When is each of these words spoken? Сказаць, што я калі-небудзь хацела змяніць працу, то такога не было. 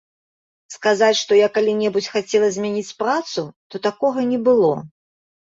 Сказаць, 0.75 1.17
што 1.23 1.37
я 1.39 1.49
калі-небудзь 1.57 2.07
хацела 2.15 2.49
змяніць 2.57 2.95
працу, 3.03 3.45
то 3.69 3.75
такога 3.87 4.19
не 4.33 4.43
было. 4.51 4.73